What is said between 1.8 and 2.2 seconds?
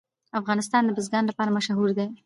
دی.